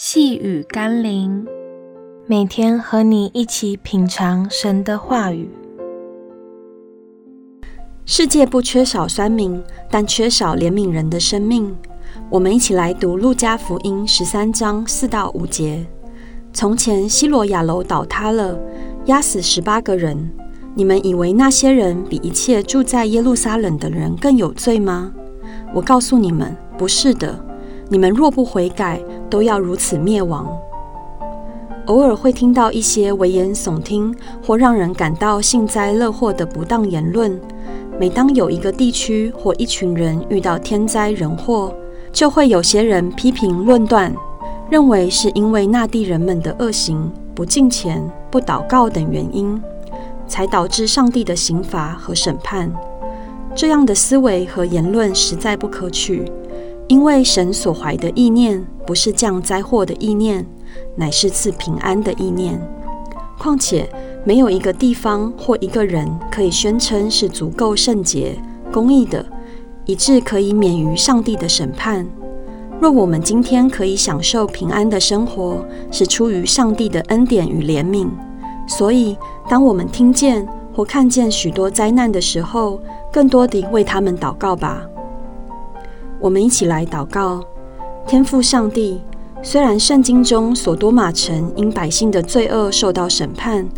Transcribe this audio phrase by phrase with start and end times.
[0.00, 1.44] 细雨甘霖，
[2.28, 5.50] 每天和你一起品尝神的话语。
[8.06, 11.76] 世界不缺少酸民，但缺少怜悯人的生命。
[12.30, 15.84] 我们一起来读《路加福音》十三章四到五节。
[16.52, 18.56] 从前西罗亚楼倒塌了，
[19.06, 20.30] 压死十八个人。
[20.76, 25.12] 你们以为那些人比一切住在耶路撒冷的人更有罪吗？
[25.74, 27.47] 我告诉你们，不是的。
[27.88, 30.46] 你们若不悔改，都要如此灭亡。
[31.86, 37.40] 偶尔会听到一些危言耸听或让人感到幸灾乐祸的不当言论。
[37.98, 41.74] 每当有一个地区或一群人遇到天灾人祸，
[42.12, 44.14] 就会有些人批评论断，
[44.70, 49.60] 认为是因为那地人们的恶行、不敬虔、不祷告等原因，
[50.26, 52.70] 才导致上帝的刑罚和审判。
[53.54, 56.30] 这样的思维和言论实在不可取。
[56.88, 60.44] 因为神所怀的意念不是降灾祸的意念，
[60.96, 62.60] 乃是赐平安的意念。
[63.38, 63.88] 况且，
[64.24, 68.36] 没有一个地方或一个人可以宣称是足够圣洁、
[68.72, 69.24] 公义的，
[69.84, 72.06] 以致可以免于上帝的审判。
[72.80, 78.08] 若我们今天可以享受平安的生活，是出于上帝的恩典与怜悯。
[78.66, 79.16] 所以，
[79.48, 82.80] 当我们听见或看见许多灾难的时候，
[83.12, 84.82] 更多地为他们祷告吧。
[86.20, 87.42] 我们一起来祷告，
[88.06, 89.00] 天父上帝，
[89.42, 93.68] 虽然圣经中所多玛城因百姓的罪恶受到审判，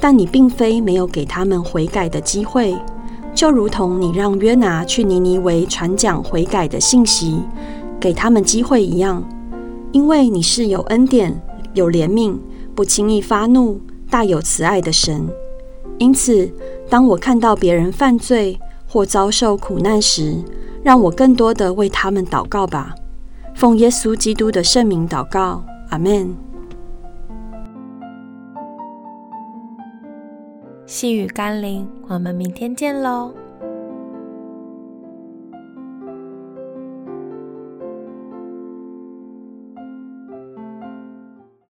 [0.00, 2.74] 但你并非没有给他们悔改的机会，
[3.34, 7.40] 就如同你让约拿去尼尼微传讲悔改的信息，
[8.00, 9.22] 给他们机会一样。
[9.92, 11.38] 因为你是有恩典、
[11.74, 12.34] 有怜悯、
[12.74, 15.28] 不轻易发怒、大有慈爱的神，
[15.98, 16.50] 因此，
[16.88, 20.36] 当我看到别人犯罪或遭受苦难时，
[20.82, 22.94] 让我更多的为他们祷告吧，
[23.54, 26.34] 奉耶稣基督的圣名祷告，阿门。
[30.86, 33.32] 细雨甘霖，我们明天见喽。